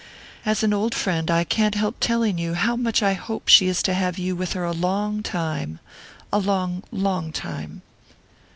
"As 0.47 0.63
an 0.63 0.73
old 0.73 0.95
friend 0.95 1.29
I 1.29 1.43
can't 1.43 1.75
help 1.75 1.97
telling 1.99 2.39
you 2.39 2.55
how 2.55 2.75
much 2.75 3.03
I 3.03 3.13
hope 3.13 3.47
she 3.47 3.67
is 3.67 3.83
to 3.83 3.93
have 3.93 4.17
you 4.17 4.35
with 4.35 4.53
her 4.53 4.61
for 4.63 4.65
a 4.65 4.71
long 4.73 5.21
time 5.21 5.79
a 6.33 6.39
long, 6.39 6.81
long 6.91 7.31
time." 7.31 7.83